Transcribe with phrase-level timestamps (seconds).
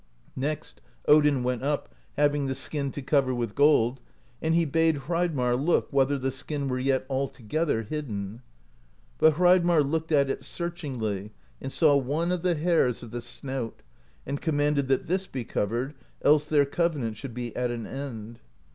[0.35, 4.01] Next Odin went up, having the skin to cover with gold,
[4.41, 8.41] and he bade Hreidmarr look whether the skin were yet altogether hidden.
[9.19, 13.83] But Hreidmarr looked at it searchingly, and saw one of the hairs of the snout,
[14.25, 15.93] and commanded that this be covered,
[16.23, 18.39] else their covenant should be at an end.